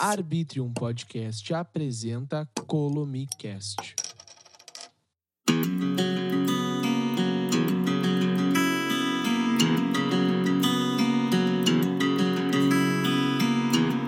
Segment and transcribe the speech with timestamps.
[0.00, 3.94] Arbitrium Podcast apresenta Colomicast.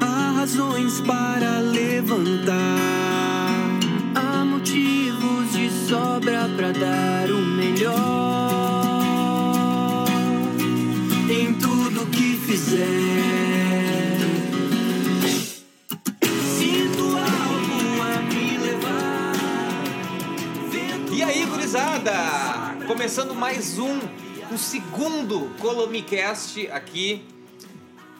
[0.00, 2.56] Há razões para levantar,
[4.14, 8.46] há motivos de sobra para dar o melhor
[11.28, 13.21] em tudo que fizer.
[22.88, 24.00] Começando mais um,
[24.52, 27.24] o segundo Colomicast aqui.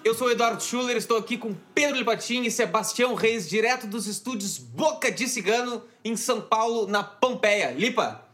[0.05, 4.06] Eu sou o Eduardo Schuller, estou aqui com Pedro Lipatin e Sebastião Reis, direto dos
[4.06, 7.72] estúdios Boca de Cigano, em São Paulo, na Pompeia.
[7.72, 8.24] Lipa,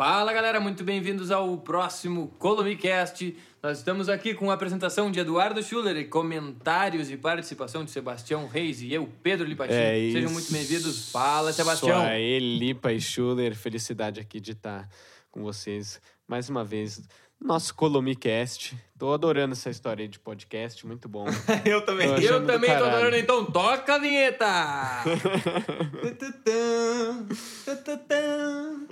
[0.00, 3.36] Fala galera, muito bem-vindos ao próximo Colomicast.
[3.62, 8.48] Nós estamos aqui com a apresentação de Eduardo Schuller e comentários e participação de Sebastião
[8.48, 9.74] Reis e eu, Pedro Lipatin.
[9.74, 10.32] É Sejam isso.
[10.32, 11.10] muito bem-vindos.
[11.10, 11.98] Fala, Sebastião.
[11.98, 13.54] Sou aí, Lipa e Schuller.
[13.54, 14.88] Felicidade aqui de estar
[15.30, 17.06] com vocês mais uma vez.
[17.40, 18.76] Nosso Colomicast.
[18.98, 21.24] Tô adorando essa história aí de podcast, muito bom.
[21.64, 22.06] eu também.
[22.14, 24.46] Tô Eu também tô adorando, então toca a vinheta!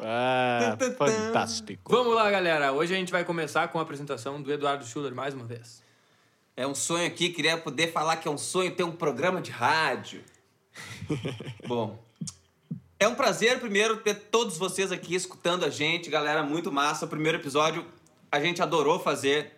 [0.00, 1.90] Ah, fantástico.
[1.90, 2.72] Vamos lá, galera.
[2.72, 5.82] Hoje a gente vai começar com a apresentação do Eduardo Schuller mais uma vez.
[6.56, 9.50] É um sonho aqui, queria poder falar que é um sonho ter um programa de
[9.50, 10.22] rádio.
[11.66, 11.98] Bom,
[12.98, 17.04] é um prazer, primeiro, ter todos vocês aqui escutando a gente, galera, muito massa.
[17.04, 17.84] O primeiro episódio
[18.30, 19.52] a gente adorou fazer,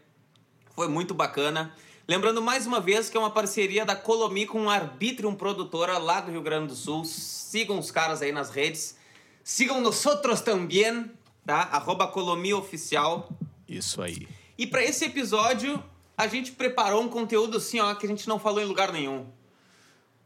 [0.74, 1.74] foi muito bacana.
[2.06, 6.20] Lembrando mais uma vez que é uma parceria da Colomi com a Arbitrium Produtora lá
[6.20, 7.04] do Rio Grande do Sul.
[7.04, 8.96] Sigam os caras aí nas redes.
[9.44, 11.10] Sigam nosotros também,
[11.46, 11.62] tá?
[11.72, 13.28] Arroba Colomi Oficial.
[13.68, 14.26] Isso aí.
[14.58, 15.82] E para esse episódio,
[16.16, 19.26] a gente preparou um conteúdo assim, ó, que a gente não falou em lugar nenhum.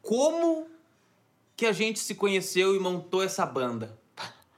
[0.00, 0.66] Como
[1.56, 3.98] que a gente se conheceu e montou essa banda?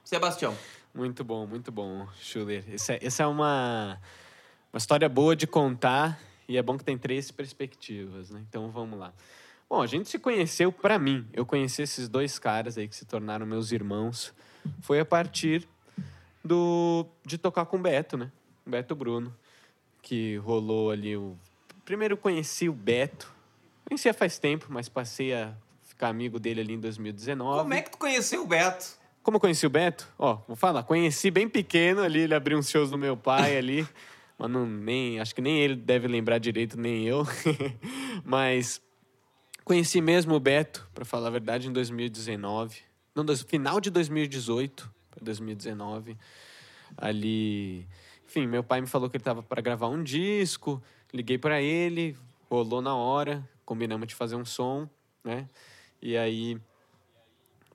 [0.03, 0.55] Sebastião.
[0.97, 2.63] Muito bom, muito bom, Schuller.
[2.73, 4.01] Essa, é- essa é uma,
[4.73, 8.43] uma história boa de contar e é bom que tem três perspectivas, né?
[8.49, 9.13] Então vamos lá.
[9.69, 13.05] Bom, a gente se conheceu, pra mim, eu conheci esses dois caras aí que se
[13.05, 14.33] tornaram meus irmãos,
[14.81, 15.67] foi a partir
[16.43, 18.31] do de tocar com o Beto, né?
[18.65, 19.31] O Beto Bruno,
[20.01, 21.37] que rolou ali o...
[21.85, 23.31] Primeiro eu conheci o Beto,
[23.85, 27.59] conhecia faz tempo, mas passei a ficar amigo dele ali em 2019.
[27.61, 28.97] Como é que tu conheceu o Beto?
[29.27, 30.07] Como eu conheci o Beto?
[30.17, 33.85] Ó, vou falar, conheci bem pequeno ali, ele abriu uns shows do meu pai ali,
[34.39, 37.27] mas não, nem, acho que nem ele deve lembrar direito, nem eu.
[38.23, 38.81] mas
[39.65, 42.79] conheci mesmo o Beto, para falar a verdade, em 2019.
[43.13, 46.17] Não, dois- final de 2018 para 2019.
[46.95, 47.85] Ali,
[48.25, 50.81] enfim, meu pai me falou que ele tava para gravar um disco,
[51.13, 52.15] liguei para ele,
[52.49, 54.89] rolou na hora, combinamos de fazer um som,
[55.21, 55.49] né?
[56.01, 56.57] E aí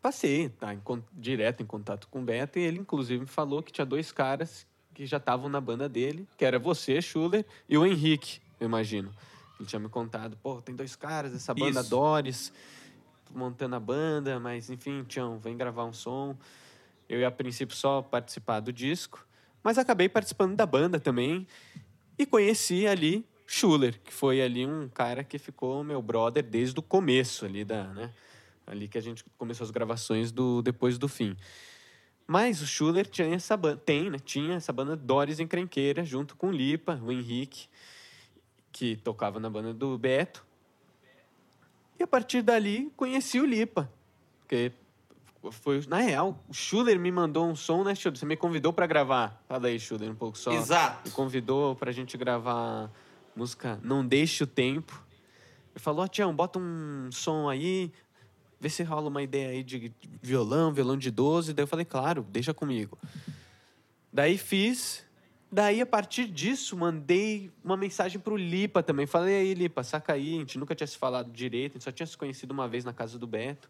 [0.02, 0.82] passei, tá, em
[1.12, 4.66] direto em contato com o Beto, e ele inclusive me falou que tinha dois caras
[4.92, 9.10] que já estavam na banda dele, que era você, Schuller, e o Henrique, eu imagino.
[9.58, 11.88] Ele tinha me contado, pô, tem dois caras dessa banda Isso.
[11.88, 12.52] Doris,
[13.30, 16.36] montando a banda, mas enfim, Tião, vem gravar um som.
[17.08, 19.24] Eu ia a princípio só participar do disco,
[19.62, 21.46] mas acabei participando da banda também
[22.18, 26.82] e conheci ali Schuller, que foi ali um cara que ficou meu brother desde o
[26.82, 28.12] começo ali da, né?
[28.66, 31.36] Ali que a gente começou as gravações do depois do fim.
[32.26, 34.18] Mas o Schuller tinha essa banda, tem, né?
[34.18, 37.68] Tinha essa banda Doris Encrenqueira junto com o Lipa, o Henrique,
[38.70, 40.44] que tocava na banda do Beto.
[41.98, 43.90] E a partir dali conheci o Lipa,
[44.40, 44.72] porque
[45.50, 48.18] foi na real, o Schuller me mandou um som, né, Schuller?
[48.18, 49.42] Você me convidou para gravar.
[49.48, 50.52] Fala aí, Schuller, um pouco só.
[50.52, 51.08] Exato.
[51.08, 52.90] Me convidou pra gente gravar
[53.34, 55.04] música Não Deixe o Tempo.
[55.74, 57.90] Ele falou, ó, Tião, bota um som aí,
[58.62, 59.92] vê se rola uma ideia aí de
[60.22, 61.52] violão, violão de 12.
[61.52, 62.96] Daí eu falei, claro, deixa comigo.
[64.12, 65.04] Daí fiz.
[65.50, 69.04] Daí, a partir disso, mandei uma mensagem pro Lipa também.
[69.04, 70.36] Falei, aí, Lipa, saca aí.
[70.36, 72.84] A gente nunca tinha se falado direito, a gente só tinha se conhecido uma vez
[72.84, 73.68] na casa do Beto.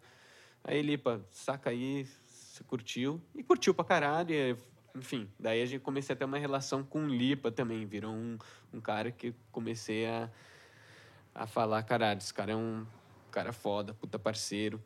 [0.63, 3.19] Aí, Lipa, saca aí, você curtiu.
[3.35, 4.31] E curtiu pra caralho.
[4.31, 4.55] e,
[4.95, 7.87] enfim, daí a gente comecei a ter uma relação com o Lipa também.
[7.87, 8.37] Virou um,
[8.75, 10.29] um cara que comecei a,
[11.35, 12.85] a falar, caralho, esse cara é um
[13.33, 14.81] cara foda, puta parceiro.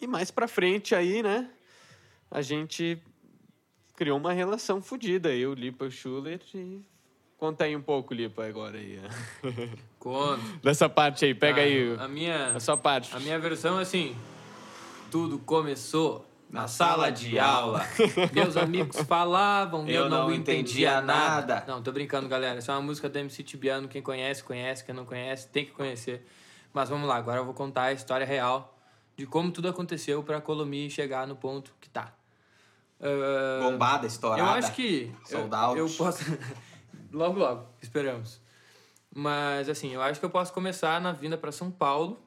[0.00, 1.50] E mais pra frente aí, né,
[2.30, 3.02] a gente
[3.96, 5.34] criou uma relação fodida.
[5.34, 6.40] Eu, Lipa e o Schuller.
[6.54, 6.80] E
[7.36, 9.00] conta aí um pouco, Lipa, agora aí.
[9.44, 9.78] ó.
[9.98, 10.42] Conto.
[10.62, 13.14] Dessa parte aí, pega Ah, aí A minha, a sua parte.
[13.16, 14.14] a minha versão é assim:
[15.10, 17.82] tudo começou na sala de aula.
[18.32, 21.54] Meus amigos falavam, eu, Eu não, não entendia entendia nada.
[21.56, 21.64] nada.
[21.66, 22.58] Não, tô brincando, galera.
[22.58, 23.88] Essa é uma música do MC Tibiano.
[23.88, 24.84] Quem conhece, conhece.
[24.84, 26.24] Quem não conhece, tem que conhecer.
[26.72, 28.76] Mas vamos lá, agora eu vou contar a história real
[29.16, 32.14] de como tudo aconteceu para a Colomi chegar no ponto que tá.
[33.00, 34.42] Ah, Bombada, estourada.
[34.42, 35.78] eu acho que Sold eu, out.
[35.78, 36.24] eu posso
[37.12, 38.40] logo logo, esperamos.
[39.14, 42.18] Mas assim, eu acho que eu posso começar na vinda para São Paulo,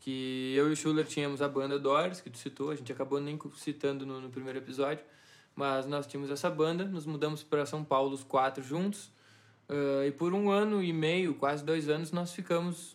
[0.00, 3.20] que eu e o Schuller tínhamos a banda Doris, que tu citou, a gente acabou
[3.20, 5.04] nem citando no, no primeiro episódio,
[5.54, 9.10] mas nós tínhamos essa banda, nos mudamos para São Paulo os quatro juntos,
[9.68, 12.93] ah, e por um ano e meio, quase dois anos, nós ficamos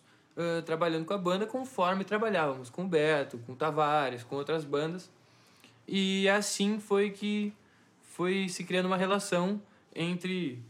[0.64, 5.10] trabalhando com a banda conforme trabalhávamos com o Beto, com o Tavares, com outras bandas.
[5.86, 7.52] E assim foi que
[8.02, 9.60] foi se criando uma relação
[9.94, 10.62] entre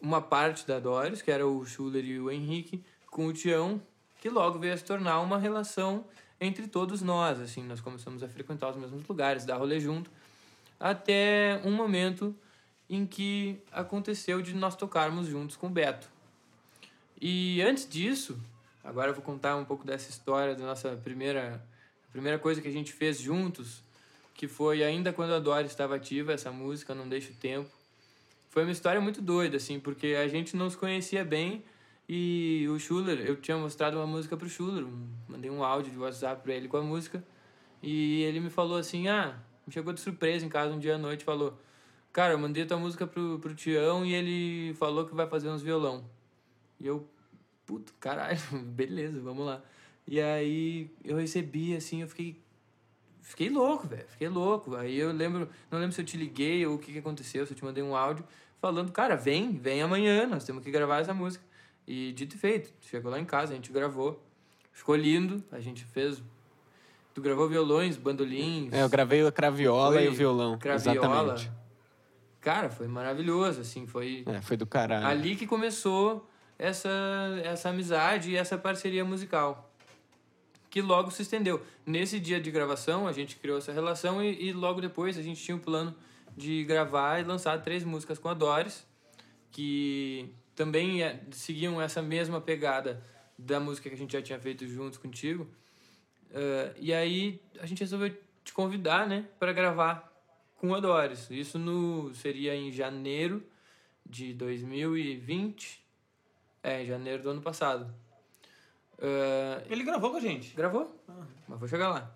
[0.00, 3.80] uma parte da Doris, que era o Schuller e o Henrique, com o Tião,
[4.20, 6.04] que logo veio a se tornar uma relação
[6.40, 7.40] entre todos nós.
[7.40, 10.10] Assim, nós começamos a frequentar os mesmos lugares, dar rolê junto,
[10.78, 12.34] até um momento
[12.88, 16.08] em que aconteceu de nós tocarmos juntos com o Beto.
[17.20, 18.38] E antes disso,
[18.84, 21.64] agora eu vou contar um pouco dessa história da nossa primeira,
[22.12, 23.82] primeira coisa que a gente fez juntos,
[24.34, 27.70] que foi ainda quando a Doris estava ativa, essa música Não Deixa o Tempo.
[28.50, 31.64] Foi uma história muito doida, assim, porque a gente não se conhecia bem
[32.08, 34.84] e o Schuller, eu tinha mostrado uma música pro Schuller,
[35.26, 37.24] mandei um áudio de WhatsApp pra ele com a música
[37.82, 40.98] e ele me falou assim, ah, me chegou de surpresa em casa um dia à
[40.98, 41.58] noite, falou,
[42.12, 45.62] cara, eu mandei tua música pro, pro Tião e ele falou que vai fazer uns
[45.62, 46.04] violão.
[46.78, 47.08] E eu,
[47.66, 49.62] puto, caralho, beleza, vamos lá.
[50.06, 52.42] E aí eu recebi, assim, eu fiquei.
[53.22, 54.04] Fiquei louco, velho.
[54.08, 54.76] Fiquei louco.
[54.76, 57.52] Aí eu lembro, não lembro se eu te liguei ou o que, que aconteceu, se
[57.52, 58.24] eu te mandei um áudio
[58.60, 61.44] falando, cara, vem, vem amanhã, nós temos que gravar essa música.
[61.86, 64.22] E dito e feito, chegou lá em casa, a gente gravou.
[64.72, 66.22] Ficou lindo, a gente fez.
[67.12, 68.72] Tu gravou violões, bandolins.
[68.72, 70.58] É, eu gravei a craviola e o violão.
[70.58, 70.96] Craviola.
[70.98, 71.52] Exatamente.
[72.40, 74.24] Cara, foi maravilhoso, assim, foi.
[74.26, 75.06] É, foi do caralho.
[75.06, 76.28] Ali que começou
[76.64, 76.90] essa,
[77.44, 79.70] essa amizade e essa parceria musical.
[80.70, 81.64] Que logo se estendeu.
[81.86, 85.42] Nesse dia de gravação, a gente criou essa relação e, e logo depois a gente
[85.42, 85.94] tinha o plano
[86.36, 88.84] de gravar e lançar três músicas com a Doris,
[89.52, 93.02] que também é- seguiam essa mesma pegada
[93.38, 95.46] da música que a gente já tinha feito juntos contigo.
[96.32, 100.12] Eh, e aí a gente resolveu te convidar, né, para gravar
[100.56, 101.30] com a Doris.
[101.30, 103.42] Isso no seria em janeiro
[104.04, 105.83] de 2020.
[106.64, 107.94] É, em janeiro do ano passado.
[108.98, 110.54] Eh, Ele gravou com a gente.
[110.56, 110.98] Gravou?
[111.46, 112.10] Mas vou chegar lá.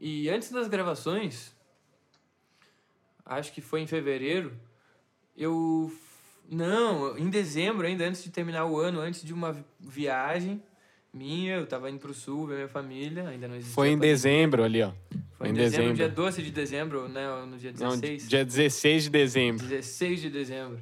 [0.00, 1.52] E antes das gravações,
[3.24, 4.52] acho que foi em fevereiro,
[5.36, 5.92] eu.
[6.52, 10.60] Não, em dezembro, ainda antes de terminar o ano, antes de uma vi- viagem
[11.14, 13.74] minha, eu tava indo pro sul ver minha família, ainda não existia.
[13.74, 14.12] Foi em pandemia.
[14.14, 14.92] dezembro ali, ó.
[15.38, 17.24] Foi em dezembro, dia 12 de dezembro, né?
[17.46, 18.28] No dia Não, 16.
[18.28, 19.64] dia 16 de dezembro.
[19.64, 20.80] 16 de dezembro.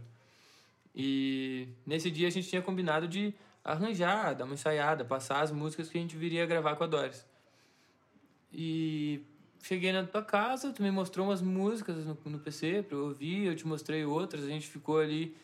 [1.01, 3.33] E nesse dia a gente tinha combinado de
[3.65, 7.25] arranjar, dar uma ensaiada, passar as músicas que a gente viria gravar com a Doris.
[8.53, 9.21] E
[9.63, 13.47] cheguei na tua casa, tu me mostrou umas músicas no, no PC pra eu ouvir,
[13.47, 15.37] eu te mostrei outras, a gente ficou ali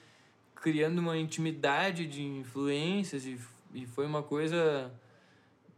[0.56, 3.38] criando uma intimidade de influências e,
[3.74, 4.92] e foi uma coisa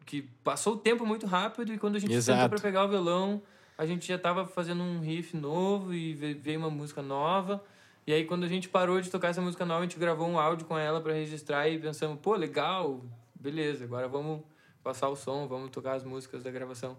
[0.06, 2.48] que passou o tempo muito rápido e quando a gente sentou Exato.
[2.48, 3.42] para pegar o violão,
[3.76, 7.62] a gente já tava fazendo um riff novo e ve- veio uma música nova.
[8.06, 10.38] E aí quando a gente parou de tocar essa música nova, a gente gravou um
[10.38, 13.04] áudio com ela para registrar e pensamos, pô, legal,
[13.34, 14.42] beleza, agora vamos
[14.82, 16.96] passar o som, vamos tocar as músicas da gravação.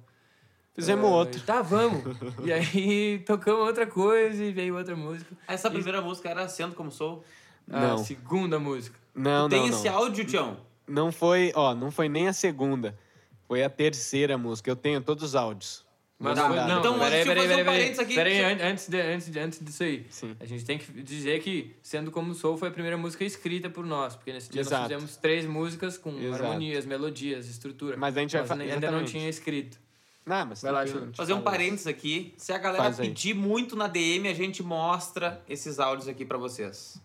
[0.74, 1.42] Fizemos Ah, outro.
[1.42, 2.04] Tá, vamos.
[2.44, 5.34] e aí tocamos outra coisa e veio outra música.
[5.48, 7.24] Essa primeira música era Sendo Como Sou.
[7.72, 7.98] A Não.
[8.00, 9.00] segunda música.
[9.16, 9.96] Não, Tem não, esse não.
[9.98, 10.58] áudio, Tião?
[10.86, 12.98] Não foi, ó, não foi nem a segunda.
[13.48, 14.70] Foi a terceira música.
[14.70, 15.86] Eu tenho todos os áudios.
[16.20, 18.16] Mas Tá, foi, não, então, peraí, peraí, fazer um peraí, peraí, parênteses aqui.
[18.16, 20.06] peraí, an- antes, de, antes, de, antes disso aí.
[20.10, 20.36] Sim.
[20.40, 23.86] A gente tem que dizer que, sendo como sou, foi a primeira música escrita por
[23.86, 24.82] nós, porque nesse dia Exato.
[24.82, 26.44] nós fizemos três músicas com Exato.
[26.44, 27.96] harmonias, melodias, estrutura.
[27.98, 29.12] Mas a gente Nós ainda não exatamente.
[29.12, 29.78] tinha escrito.
[30.26, 31.12] Não, mas Vai lá, Júlio.
[31.14, 32.34] Fazer um parênteses aqui.
[32.36, 33.08] Se a galera Faz aí.
[33.10, 37.00] pedir muito na DM, a gente mostra esses áudios aqui pra vocês.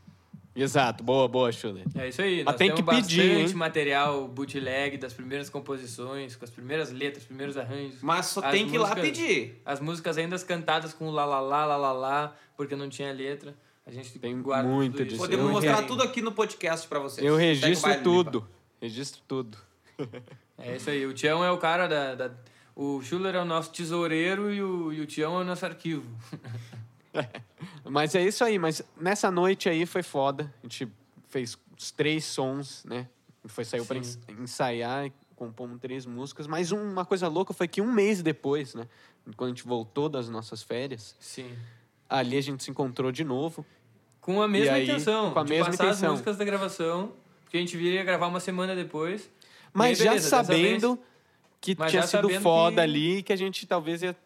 [0.55, 1.85] Exato, boa, boa, Schuller.
[1.95, 2.37] É isso aí.
[2.45, 3.57] Mas Nós tem temos que pedir, bastante hein?
[3.57, 8.03] material bootleg das primeiras composições, com as primeiras letras, primeiros arranjos.
[8.03, 9.63] Mas só As tem que ir lá músicas- pedir.
[9.65, 13.55] As músicas ainda cantadas com lá, lá, lá, lá, lá, lá, porque não tinha letra.
[13.87, 15.09] A gente Tem guarda muito tudo isso.
[15.11, 15.21] disso.
[15.23, 17.27] Podemos Eu mostrar re- tudo aqui no podcast pra vocês.
[17.27, 18.47] Eu registro baile, tudo.
[18.81, 19.59] Registro tudo.
[20.59, 21.05] É isso aí.
[21.07, 22.15] O Tião é o cara da.
[22.15, 22.31] da-
[22.77, 26.05] o Schuller é o nosso tesoureiro e o, e o Tião é o nosso arquivo.
[27.85, 30.53] Mas é isso aí, mas nessa noite aí foi foda.
[30.63, 30.89] A gente
[31.29, 33.09] fez os três sons, né?
[33.47, 36.47] Foi saiu ens- ensaiar, e compomos três músicas.
[36.47, 38.87] Mas um- uma coisa louca foi que um mês depois, né?
[39.37, 41.51] Quando a gente voltou das nossas férias, Sim.
[42.09, 43.65] ali a gente se encontrou de novo.
[44.21, 45.33] Com a mesma aí, intenção.
[45.33, 46.07] com a de mesma passar intenção.
[46.09, 47.13] as músicas da gravação.
[47.45, 49.29] Porque a gente viria gravar uma semana depois.
[49.73, 50.99] Mas aí, já beleza, dessa sabendo
[51.61, 54.17] que Mas tinha já sido foda que- ali, que a gente talvez ia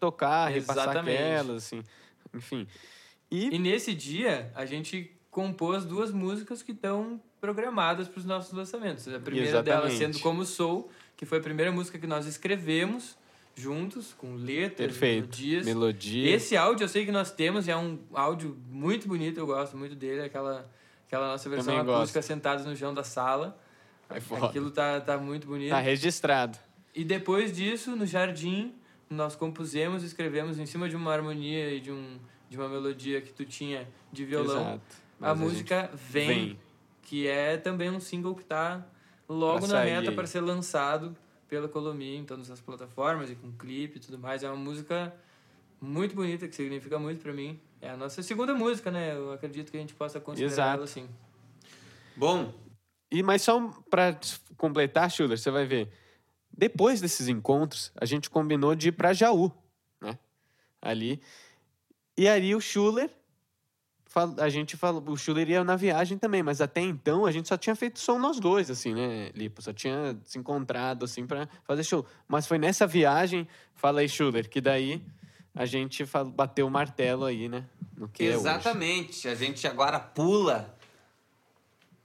[0.00, 1.16] tocar, repassar Exatamente.
[1.22, 1.82] aquelas, assim.
[2.34, 2.66] Enfim.
[3.30, 8.52] E, E nesse dia, a gente compôs duas músicas que estão programadas para os nossos
[8.52, 9.06] lançamentos.
[9.08, 10.14] A primeira delas Exatamente.
[10.16, 13.16] sendo Como Sou, que foi a primeira música que nós escrevemos
[13.56, 15.22] juntos, com letras, perfeito.
[15.22, 15.66] melodias.
[15.66, 16.36] Melodia.
[16.36, 19.76] Esse áudio eu sei que nós temos, e é um áudio muito bonito, eu gosto
[19.76, 20.68] muito dele, aquela,
[21.06, 21.98] aquela nossa versão Também gosto.
[21.98, 23.58] acústica sentados no chão da sala.
[24.10, 24.46] É.
[24.46, 25.70] Aquilo tá, tá muito bonito.
[25.70, 26.58] Tá registrado.
[26.94, 28.74] E depois disso, no jardim,
[29.10, 32.18] nós compusemos e escrevemos em cima de uma harmonia e de, um,
[32.48, 34.60] de uma melodia que tu tinha de violão.
[34.74, 34.96] Exato.
[35.18, 36.58] Mas A gente música vem, vem.
[37.02, 38.84] que é também um single que tá
[39.28, 41.16] logo Pra na meta para ser lançado
[41.48, 44.42] pela Colomi em todas as plataformas e com clipe e tudo mais.
[44.42, 45.14] É uma música
[45.80, 47.60] muito bonita, que significa muito para mim.
[47.80, 49.14] É a nossa segunda música, né?
[49.14, 50.74] Eu acredito que a gente possa considerar Exato.
[50.76, 51.08] ela assim.
[52.16, 52.52] Bom,
[53.10, 54.18] E, mas só pra
[54.56, 55.88] completar, Schuller, você vai ver.
[56.56, 59.50] Depois desses encontros, a gente combinou de ir pra Jaú,
[60.00, 60.16] né?
[60.80, 61.20] Ali.
[62.16, 63.10] E aí o Schuller,
[64.38, 67.56] a gente falou, o Schuller ia na viagem também, mas até então a gente só
[67.56, 69.60] tinha feito som nós dois, assim, né, Lipo?
[69.60, 72.06] Só tinha se encontrado, assim, pra fazer show.
[72.28, 75.04] Mas foi nessa viagem, fala aí, Schuller, que daí
[75.52, 77.66] a gente bateu o martelo aí, né?
[77.96, 79.26] No que é exatamente.
[79.26, 80.76] A gente agora pula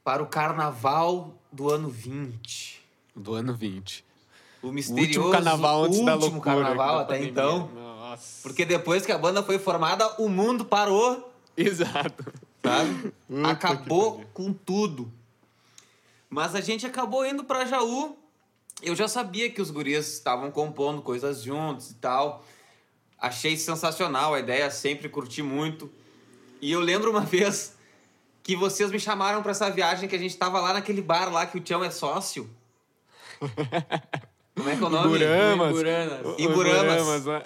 [0.04, 2.82] para o carnaval do ano 20.
[3.16, 4.09] Do ano 20.
[4.62, 6.56] O O misterioso último carnaval antes da último loucura.
[6.56, 7.32] carnaval da até pandemia.
[7.32, 7.68] então.
[7.74, 8.42] Nossa.
[8.44, 12.26] Porque depois que a banda foi formada, o mundo parou, Exato.
[12.64, 13.14] sabe?
[13.46, 15.12] Acabou com tudo.
[16.30, 18.18] Mas a gente acabou indo pra Jaú.
[18.82, 22.44] Eu já sabia que os guris estavam compondo coisas juntos e tal.
[23.18, 25.92] Achei sensacional a ideia, sempre curti muito.
[26.62, 27.76] E eu lembro uma vez
[28.44, 31.46] que vocês me chamaram pra essa viagem que a gente tava lá naquele bar lá
[31.46, 32.50] que o Tião é sócio.
[34.60, 35.16] Como é que é o nome?
[35.16, 35.80] Iburamas.
[36.38, 37.26] Iburamas.
[37.26, 37.44] né?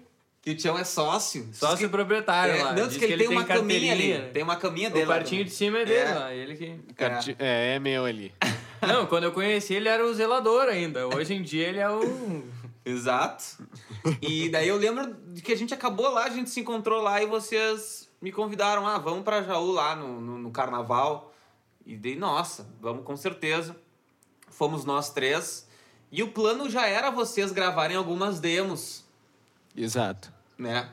[0.44, 1.48] Que o Tião é sócio.
[1.54, 2.74] Sócio proprietário É, lá.
[2.74, 4.12] não, diz diz que ele tem uma caminha ali.
[4.12, 4.28] né?
[4.30, 5.04] Tem uma caminha dele.
[5.06, 6.14] O quartinho de cima é dele É.
[6.14, 6.78] lá, ele que...
[6.94, 8.30] Carti- É, é meu ali.
[8.86, 11.06] Não, quando eu conheci ele era o zelador ainda.
[11.08, 12.44] Hoje em dia ele é o...
[12.84, 13.42] Exato.
[14.20, 17.22] E daí eu lembro de que a gente acabou lá, a gente se encontrou lá
[17.22, 21.32] e vocês me convidaram, ah, vamos pra Jaú lá no, no, no carnaval.
[21.86, 23.74] E dei, nossa, vamos com certeza.
[24.50, 25.63] Fomos nós três.
[26.16, 29.02] E o plano já era vocês gravarem algumas demos,
[29.76, 30.32] Exato.
[30.56, 30.88] né?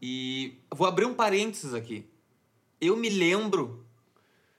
[0.00, 2.08] E vou abrir um parênteses aqui.
[2.80, 3.84] Eu me lembro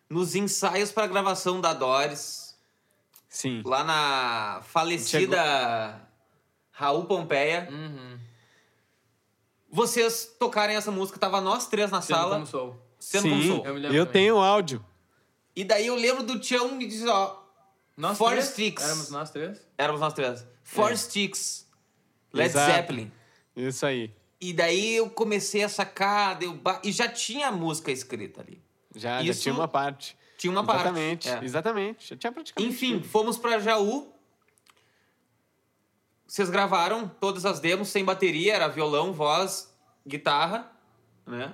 [0.08, 2.56] nos ensaios para gravação da Doris,
[3.28, 3.64] Sim.
[3.66, 6.00] lá na falecida
[6.72, 7.68] Raul Pompeia.
[7.72, 8.20] Uhum.
[9.72, 12.80] vocês tocarem essa música, tava nós três na Sendo sala, como sou.
[13.00, 13.66] sendo Sim, como sou.
[13.66, 14.86] Eu eu tenho áudio.
[15.56, 17.41] E daí eu lembro do Tião me dizer, ó,
[18.02, 18.46] Nós Four três?
[18.46, 18.84] Sticks.
[18.84, 19.68] Éramos nós três?
[19.78, 20.96] éramos nós três, Four É.
[20.96, 21.68] Sticks,
[22.34, 22.72] Led Exato.
[22.72, 23.12] Zeppelin.
[23.56, 24.12] Isso aí.
[24.40, 28.60] E daí eu comecei a sacar, deu ba- e já tinha a música escrita ali.
[28.96, 30.18] Já, Isso já tinha uma parte.
[30.36, 30.82] Tinha uma parte.
[30.82, 31.30] Exatamente.
[31.30, 31.44] é.
[31.44, 32.10] Exatamente.
[32.10, 32.74] Já tinha praticamente.
[32.74, 34.12] Enfim, fomos pra Jaú.
[36.26, 39.72] Vocês gravaram todas as demos sem bateria, era violão, voz,
[40.08, 40.72] guitarra,
[41.28, 41.54] né?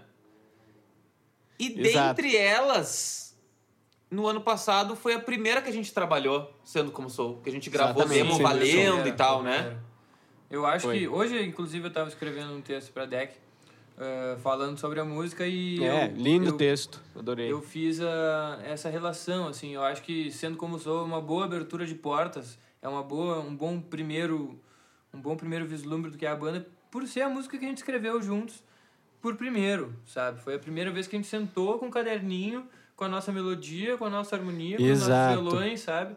[1.59, 2.15] E Exato.
[2.15, 3.26] dentre elas,
[4.09, 7.51] no ano passado foi a primeira que a gente trabalhou, sendo como sou, que a
[7.51, 8.23] gente gravou Exatamente.
[8.23, 9.63] demo Sim, valendo Era, e tal, era.
[9.63, 9.77] né?
[10.49, 10.99] Eu acho Foi.
[10.99, 11.07] que...
[11.07, 13.35] Hoje, inclusive, eu tava escrevendo um texto pra Deck,
[13.97, 15.83] eh, falando sobre a música e...
[15.83, 17.01] É, eu, lindo eu, texto.
[17.15, 17.51] Adorei.
[17.51, 21.85] Eu fiz a, essa relação, assim, eu acho que sendo como sou, uma boa abertura
[21.85, 24.57] de portas, é uma boa, um bom primeiro,
[25.13, 27.67] um bom primeiro vislumbre do que é a banda, por ser a música que a
[27.67, 28.63] gente escreveu juntos
[29.21, 30.41] por primeiro, sabe?
[30.41, 32.65] Foi a primeira vez que a gente sentou com um caderninho,
[32.97, 35.39] com a nossa melodia, com a nossa harmonia, com Exato.
[35.39, 36.15] os nossos violões, sabe?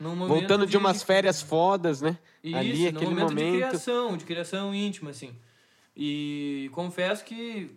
[0.00, 2.18] Voltando de umas férias fodas, né?
[2.42, 3.56] isso, Ali, num aquele momento, de momento.
[3.68, 5.36] criação, de criação íntima, assim.
[5.96, 7.70] E confesso que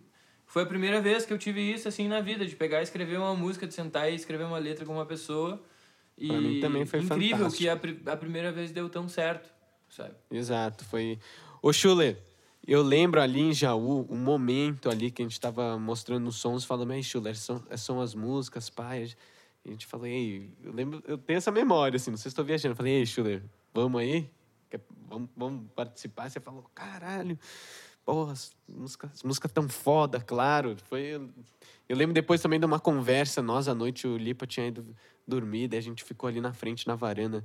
[0.45, 3.17] foi a primeira vez que eu tive isso, assim, na vida, de pegar e escrever
[3.17, 5.61] uma música, de sentar e escrever uma letra com uma pessoa.
[6.17, 7.57] E Pra mim também foi incrível fantástico.
[8.01, 9.49] que a, a primeira vez deu tão certo,
[9.89, 10.15] sabe?
[10.31, 11.19] Exato, foi.
[11.61, 12.17] Ô, Schuller,
[12.67, 16.65] eu lembro ali em Jaú, um momento ali que a gente tava mostrando os sons,
[16.65, 19.09] falando, mas Schuller, são, são as músicas, pai.
[19.65, 22.45] A gente falou, ei, eu lembro, eu tenho essa memória, assim, não sei se estou
[22.45, 22.73] viajando.
[22.73, 23.43] Eu falei, ei, Schuller,
[23.73, 24.29] vamos aí?
[24.69, 26.29] Quer- Vamos, vamos participar?
[26.29, 27.39] Você falou, caralho,
[28.05, 30.75] porra, as músicas, as músicas tão foda, claro.
[30.89, 31.21] Foi.
[31.87, 34.85] Eu lembro depois também de uma conversa, nós à noite, o Lipa tinha ido
[35.25, 37.43] dormir, daí a gente ficou ali na frente, na varanda,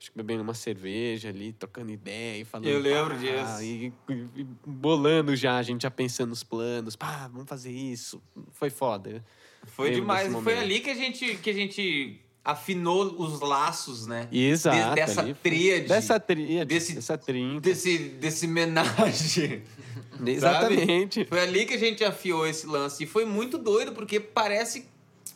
[0.00, 2.66] acho que bebendo uma cerveja ali, trocando ideia e falando.
[2.68, 3.62] Eu lembro "Pá", disso.
[3.62, 8.22] E, e- e bolando já, a gente já pensando nos planos, pá, vamos fazer isso.
[8.52, 9.24] Foi foda.
[9.66, 10.32] Foi Lembro demais.
[10.44, 14.28] foi ali que a gente, que a gente afinou os laços, né?
[14.30, 14.90] Exato.
[14.90, 15.88] De- dessa ali tríade.
[15.88, 16.68] Dessa tríade.
[16.68, 17.60] Desse- dessa trinca.
[17.60, 19.64] Desse, desse menagem.
[20.24, 21.24] Exatamente.
[21.24, 23.02] Foi ali que a gente afiou esse lance.
[23.02, 24.86] E foi muito doido, porque parece,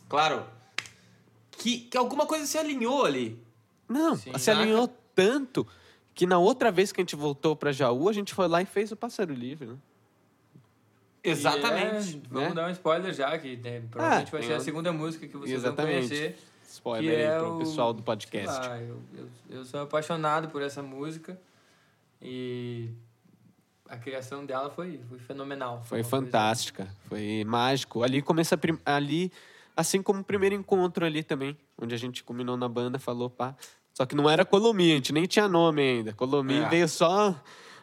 [0.07, 0.45] claro,
[1.51, 3.37] que, que alguma coisa se alinhou ali.
[3.91, 4.37] Não, Sim.
[4.37, 5.67] se alinhou tanto
[6.13, 8.65] que na outra vez que a gente voltou pra Jaú, a gente foi lá e
[8.65, 9.75] fez o Pássaro Livre, né?
[11.23, 12.17] Exatamente.
[12.17, 12.55] É, vamos né?
[12.55, 15.37] dar um spoiler já, que né, provavelmente vai tem ser a uma- segunda música que
[15.37, 15.99] vocês Exatamente.
[15.99, 16.37] vão conhecer.
[16.67, 18.47] Spoiler Que é aí pro o- pessoal do podcast.
[18.67, 21.39] lá, eu, eu, eu sou apaixonado por essa música
[22.21, 22.89] e
[23.87, 25.83] a criação dela foi, foi fenomenal.
[25.83, 28.03] Foi coisa- fantástica, foi mágico.
[28.03, 29.31] Ali começa a prim- ali,
[29.75, 33.55] assim como o primeiro encontro ali também, onde a gente combinou na banda, falou pá.
[33.93, 36.13] Só que não era Colomi, a gente nem tinha nome ainda.
[36.13, 36.69] Colomi É.
[36.69, 37.35] veio só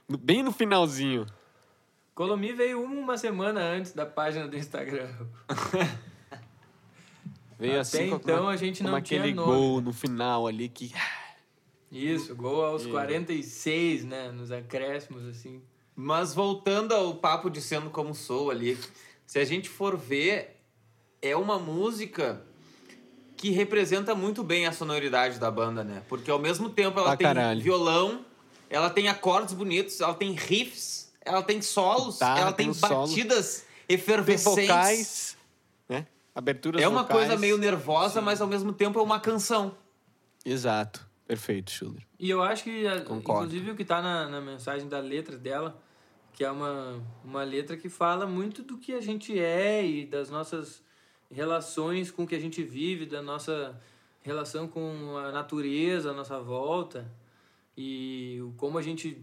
[0.09, 1.27] bem no finalzinho.
[2.15, 5.09] Colomi veio uma semana antes da página do Instagram.
[7.59, 9.53] Veio Até assim com então uma- a gente como não tinha aquele nome.
[9.53, 10.93] gol no final ali que
[11.91, 14.31] Isso, gol aos E- 46, né?
[14.31, 15.61] Nos acréscimos, assim.
[15.97, 18.79] Mas voltando ao papo de Sendo Como Sou ali,
[19.27, 20.61] se a gente for ver,
[21.21, 22.45] é uma música
[23.39, 26.03] que representa muito bem a sonoridade da banda, né?
[26.09, 27.63] Porque ao mesmo tempo ela Pra tem caralho.
[27.63, 28.25] violão,
[28.69, 32.75] ela tem acordes bonitos, ela tem riffs, ela tem solos, Guitarra, ela tem tem um
[32.75, 33.07] solo.
[33.09, 34.67] batidas tem efervescentes.
[34.67, 35.37] vocais,
[35.89, 36.07] né?
[36.35, 37.21] Aberturas É uma vocais.
[37.29, 39.75] coisa meio nervosa, mas ao mesmo tempo é uma canção.
[40.45, 41.07] Exato.
[41.27, 42.03] Perfeito, Schuller.
[42.19, 43.45] E eu acho que, Concordo.
[43.47, 45.79] inclusive, o que tá na, na mensagem da letra dela,
[46.33, 50.31] que é uma, uma letra que fala muito do que a gente é e das
[50.31, 50.83] nossas
[51.31, 53.81] relações com o que a gente vive, da nossa
[54.23, 57.11] relação com a natureza, a nossa volta,
[57.77, 59.23] e como a gente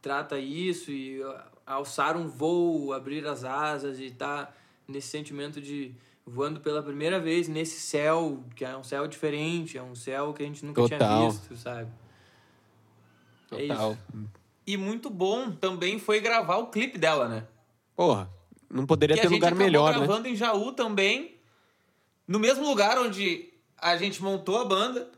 [0.00, 1.20] trata isso, e
[1.66, 4.56] alçar um voo, abrir as asas e estar
[4.86, 5.94] nesse sentimento de
[6.24, 10.42] voando pela primeira vez nesse céu, que é um céu diferente, é um céu que
[10.42, 10.98] a gente nunca Total.
[10.98, 11.90] tinha visto, sabe?
[13.50, 13.92] É Total.
[13.92, 14.28] isso.
[14.66, 17.46] E muito bom também foi gravar o clipe dela, né?
[17.96, 18.30] Porra,
[18.70, 19.98] não poderia que ter a gente lugar melhor, né?
[19.98, 21.36] gravando em Jaú também,
[22.26, 25.08] no mesmo lugar onde a gente montou a banda,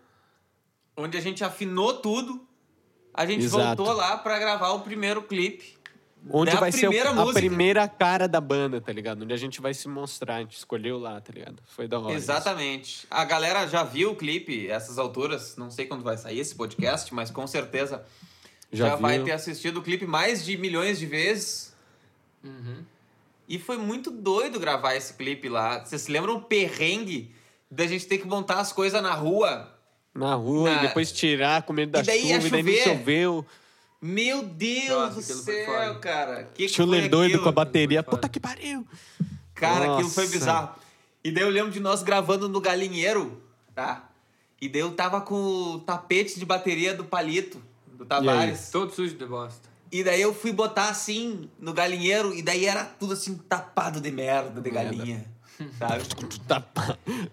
[0.97, 2.47] onde a gente afinou tudo.
[3.13, 3.83] A gente Exato.
[3.83, 5.79] voltou lá pra gravar o primeiro clipe.
[6.31, 7.41] Onde vai ser a música.
[7.41, 9.23] primeira cara da banda, tá ligado?
[9.23, 11.63] Onde a gente vai se mostrar, a gente escolheu lá, tá ligado?
[11.65, 12.11] Foi da hora.
[12.11, 12.19] isso.
[12.19, 13.07] Exatamente.
[13.11, 17.13] A galera já viu o clipe essas alturas, não sei quando vai sair esse podcast,
[17.15, 18.05] mas com certeza
[18.73, 21.75] já, Já, vai ter assistido o clipe mais de milhões de vezes.
[22.45, 22.85] Uhum.
[23.51, 25.85] E foi muito doido gravar esse clipe lá.
[25.85, 27.35] Vocês se lembram o perrengue
[27.69, 29.77] da gente ter que montar as coisas na rua?
[30.15, 32.73] Na rua, Na- e depois tirar com medo da E daí chuva, e daí não
[32.73, 32.85] chover.
[32.85, 33.47] choveu.
[34.01, 36.45] Meu Deus Nossa, do céu, cara.
[36.55, 37.43] Que que Schuller foi doido aquilo?
[37.43, 38.03] com a bateria.
[38.05, 38.87] Puta que pariu!
[39.55, 40.39] Cara, aquilo foi Nossa.
[40.39, 40.75] bizarro.
[41.25, 43.43] E daí eu lembro de nós gravando no galinheiro,
[43.75, 44.09] tá?
[44.61, 47.61] E daí eu tava com o tapete de bateria do Palito,
[47.93, 48.71] do Tavares.
[48.71, 49.69] Todo sujo de bosta.
[49.93, 54.11] E daí eu fui botar assim no galinheiro, e daí era tudo assim tapado de
[54.11, 54.95] merda de Merda.
[54.97, 55.25] galinha.
[55.79, 56.05] Sabe?
[56.49, 56.65] Tá,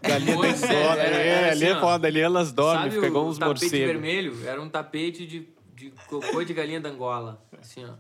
[0.02, 1.00] galinha Foi, tem sério, sono.
[1.00, 3.38] era- é, era ali assim, é foda, ali elas dormem, Sabe fica igual o uns
[3.38, 3.80] tapete morcegos.
[3.88, 4.48] vermelho?
[4.48, 7.42] Era um tapete de, de cocô de galinha da Angola.
[7.60, 7.94] Assim, ó.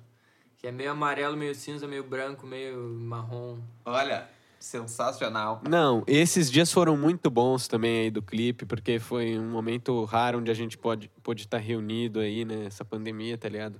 [0.57, 3.57] Que é meio amarelo, meio cinza, meio branco, meio marrom.
[3.85, 4.27] Olha,
[4.59, 5.61] sensacional.
[5.67, 10.39] Não, esses dias foram muito bons também aí do clipe, porque foi um momento raro
[10.39, 12.65] onde a gente pode, pode estar reunido aí, né?
[12.65, 13.79] Essa pandemia, tá ligado?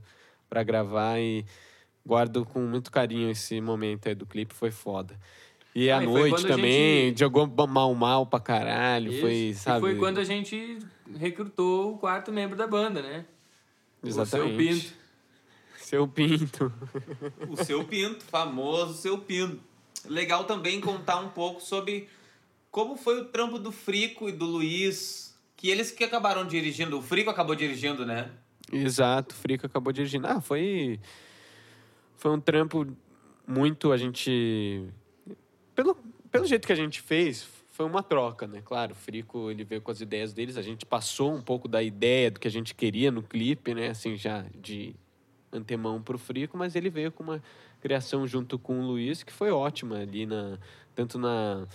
[0.49, 1.45] Pra gravar e
[2.05, 5.19] guardo com muito carinho esse momento aí do clipe, foi foda.
[5.75, 9.21] E à Ah, e noite também, gente- jogou mal mal pra caralho, Isso.
[9.21, 9.81] foi, E sabe?
[9.81, 10.79] foi quando a gente
[11.17, 13.25] recrutou o quarto membro da banda, né?
[14.03, 14.95] Exatamente.
[15.77, 16.71] O seu Pinto.
[16.71, 16.73] Seu Pinto.
[17.49, 19.59] O seu Pinto, famoso seu Pinto.
[20.05, 22.07] Legal também contar um pouco sobre
[22.71, 26.97] como foi o trampo do Frico e do Luiz, que eles que acabaram dirigindo.
[26.97, 28.29] O Frico acabou dirigindo, né?
[28.71, 30.27] Exato, o Frico acabou dirigindo.
[30.27, 30.99] Ah, foi.
[32.15, 32.87] Foi um trampo
[33.45, 33.91] muito.
[33.91, 34.85] A gente.
[35.73, 35.95] Pelo,
[36.31, 38.61] pelo jeito que a gente fez, foi uma troca, né?
[38.65, 41.81] Claro, o Frico ele veio com as ideias deles, a gente passou um pouco da
[41.83, 43.89] ideia do que a gente queria no clipe, né?
[43.89, 44.95] Assim, já de
[45.53, 47.41] antemão pro Frico, mas ele veio com uma
[47.79, 50.57] criação junto com o Luiz que foi ótima ali na.
[50.95, 51.67] Tanto na.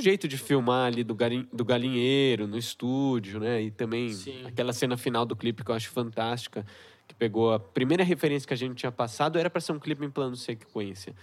[0.00, 3.62] Jeito de filmar ali do, garim, do galinheiro, no estúdio, né?
[3.62, 4.46] E também Sim.
[4.46, 6.64] aquela cena final do clipe que eu acho fantástica,
[7.06, 10.04] que pegou a primeira referência que a gente tinha passado, era para ser um clipe
[10.04, 11.14] em plano sequência.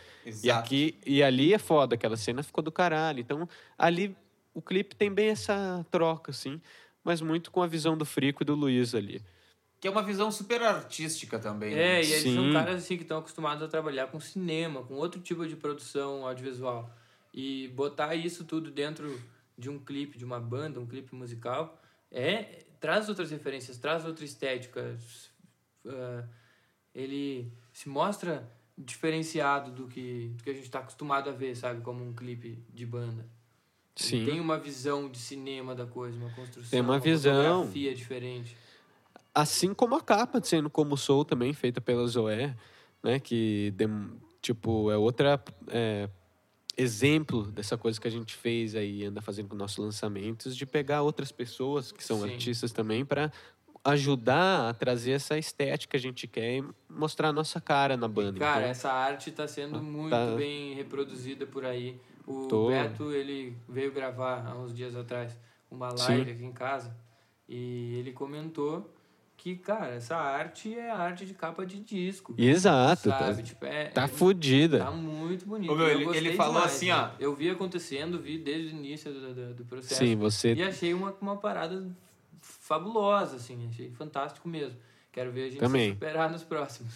[0.44, 3.20] E aqui e ali é foda, aquela cena ficou do caralho.
[3.20, 4.16] Então, ali
[4.54, 6.62] o clipe tem bem essa troca, assim,
[7.04, 9.22] mas muito com a visão do Frico e do Luiz ali.
[9.80, 11.74] Que é uma visão super artística também.
[11.74, 12.04] É, né?
[12.04, 12.36] e eles Sim.
[12.36, 16.26] são caras assim que estão acostumados a trabalhar com cinema, com outro tipo de produção
[16.26, 16.92] audiovisual.
[17.40, 19.22] E botar isso tudo dentro
[19.56, 21.80] de um clipe, de uma banda, um clipe musical,
[22.12, 24.98] é traz outras referências, traz outra estética.
[25.86, 26.24] Ah,
[26.96, 31.82] ele se mostra diferenciado do que, do que a gente está acostumado a ver, sabe?
[31.82, 33.30] Como um clipe de banda.
[34.00, 34.26] Ele Sim.
[34.26, 37.58] tem uma visão de cinema da coisa, uma construção, Tem uma visão.
[37.60, 38.58] fotografia diferente.
[39.34, 42.58] Assim como a capa de Sendo Como Sou também, feita pela Zoé,
[43.04, 43.20] né?
[43.20, 43.72] Que,
[44.42, 45.40] tipo, é outra...
[45.68, 46.10] é,
[46.78, 51.02] exemplo dessa coisa que a gente fez aí, anda fazendo com nossos lançamentos, de pegar
[51.02, 52.32] outras pessoas que são Sim.
[52.32, 53.32] artistas também para
[53.84, 58.08] ajudar a trazer essa estética que a gente quer e mostrar a nossa cara na
[58.08, 58.38] banda.
[58.40, 62.00] Cara, Então, essa arte está sendo muito tá- bem reproduzida por aí.
[62.26, 62.68] O Tô.
[62.68, 65.38] Beto, ele veio gravar há uns dias atrás
[65.72, 66.16] uma Sim.
[66.18, 66.94] live aqui em casa
[67.48, 68.94] e ele comentou
[69.38, 72.34] que, cara, essa arte é a arte de capa de disco.
[72.38, 73.44] Exato, tá, sabe?
[73.44, 74.80] Tipo, é, tá é- fudida.
[74.80, 75.72] Tá muito bonito.
[75.72, 76.96] Ô, meu, Eu ele- ele falou demais, assim, né?
[76.96, 77.10] ó.
[77.20, 79.96] Eu vi acontecendo, vi desde o início do, do, do processo.
[80.04, 81.86] Sim, você E achei uma, uma parada
[82.42, 83.68] fabulosa, assim.
[83.70, 84.78] Achei fantástico mesmo.
[85.12, 85.88] Quero ver a gente Também.
[85.90, 86.94] se superar nos próximos.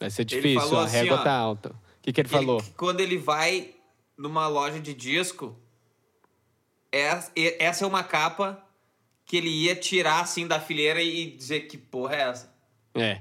[0.00, 1.70] vai ser difícil, a assim, régua ó, tá alta.
[1.70, 2.62] O que, que ele falou?
[2.62, 3.74] que quando ele vai
[4.16, 5.54] numa loja de disco,
[6.90, 8.64] essa, essa é uma capa
[9.26, 12.54] que ele ia tirar assim da fileira e dizer que porra é essa,
[12.94, 13.20] É.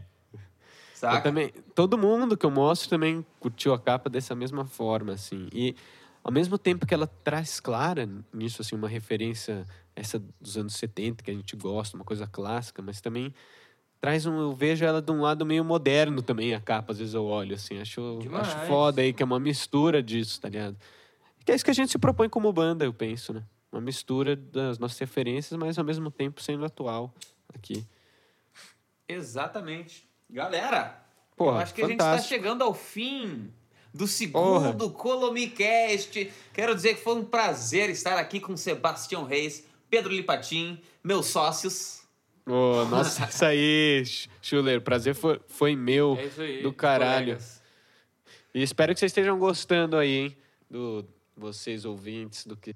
[0.97, 1.21] Eu saca?
[1.21, 5.47] também, todo mundo que eu mostro também curtiu a capa dessa mesma forma, assim.
[5.53, 5.75] E
[6.23, 11.23] ao mesmo tempo que ela traz clara nisso, assim, uma referência essa dos anos 70,
[11.23, 13.33] que a gente gosta, uma coisa clássica, mas também
[13.99, 17.13] traz um, eu vejo ela de um lado meio moderno também, a capa, às vezes
[17.13, 18.47] eu olho, assim, acho, Demais.
[18.47, 20.77] acho foda aí, que é uma mistura disso, tá ligado?
[21.43, 23.43] Que é isso que a gente se propõe como banda, eu penso, né?
[23.71, 27.13] Uma mistura das nossas referências, mas ao mesmo tempo sendo atual
[27.53, 27.85] aqui.
[29.07, 30.07] Exatamente.
[30.29, 31.03] Galera,
[31.35, 32.23] Porra, eu acho que a gente fantástico.
[32.23, 33.51] está chegando ao fim
[33.93, 36.31] do segundo Colomicast.
[36.53, 42.01] Quero dizer que foi um prazer estar aqui com Sebastião Reis, Pedro Lipatim, meus sócios.
[42.45, 44.03] Ô, nossa, isso aí,
[44.41, 44.81] Schuller.
[44.81, 46.17] Prazer foi, foi meu.
[46.19, 46.61] É isso aí.
[46.61, 47.25] do caralho.
[47.25, 47.61] colegas.
[48.53, 50.37] E espero que vocês estejam gostando aí, hein?
[50.69, 52.75] Do vocês ouvintes, do que,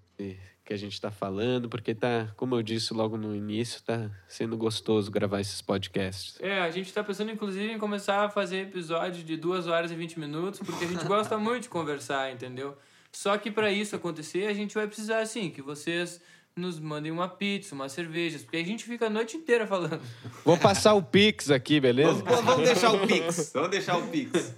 [0.71, 4.55] que a gente tá falando, porque tá, como eu disse logo no início, tá sendo
[4.55, 6.38] gostoso gravar esses podcasts.
[6.39, 9.95] É, a gente tá pensando, inclusive, em começar a fazer episódio de 2 horas e
[9.95, 12.77] 20 minutos, porque a gente gosta muito de conversar, entendeu?
[13.12, 16.21] Só que para isso acontecer, a gente vai precisar, assim, que vocês
[16.55, 20.01] nos mandem uma pizza, umas cervejas, porque a gente fica a noite inteira falando.
[20.45, 22.23] Vou passar o Pix aqui, beleza?
[22.23, 23.51] Vamos, vamos deixar o Pix.
[23.53, 24.55] Vamos deixar o Pix.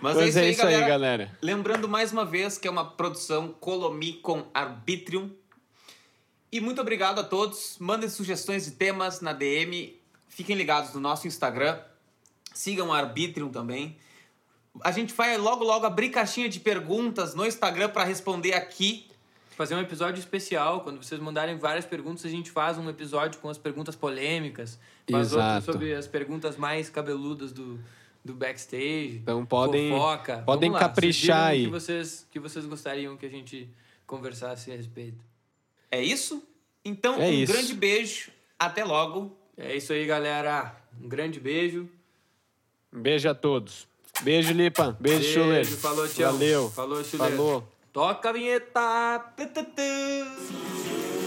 [0.00, 0.88] Mas, Mas é isso, aí, galera.
[0.88, 1.38] galera.
[1.42, 5.30] Lembrando mais uma vez que é uma produção Colomi com Arbitrium.
[6.52, 7.76] E muito obrigado a todos.
[7.78, 9.96] Mandem sugestões de temas na DM.
[10.28, 11.78] Fiquem ligados no nosso Instagram.
[12.52, 13.96] Sigam o Arbitrium também.
[14.82, 19.06] A gente vai logo, logo abrir caixinha de perguntas no Instagram para responder aqui.
[19.56, 23.48] Fazer um episódio especial, quando vocês mandarem várias perguntas, a gente faz um episódio com
[23.50, 24.78] as perguntas polêmicas,
[25.10, 25.72] faz outro Exato.
[25.72, 27.78] sobre as perguntas mais cabeludas do,
[28.24, 29.18] do backstage.
[29.22, 30.42] Então podem- fofoca.
[30.46, 31.62] podem lá, caprichar aí.
[31.62, 33.68] o que vocês, que vocês gostariam que a gente
[34.06, 35.22] conversasse a respeito.
[35.90, 36.42] É isso?
[36.84, 37.52] Então, É um isso.
[37.52, 38.30] grande beijo.
[38.58, 39.36] Até logo.
[39.56, 40.74] É isso aí, galera.
[41.02, 41.88] Um grande beijo.
[42.92, 43.86] Um beijo a todos.
[44.22, 44.96] Beijo, Lipa.
[45.00, 45.66] Beijo, Schuller.
[45.66, 46.32] Falou, tchau.
[46.32, 46.70] Valeu.
[46.70, 47.30] Falou, Schuller.
[47.30, 47.68] Falou.
[47.92, 49.18] Toca a vinheta.
[49.36, 51.19] Tu, tu, tu.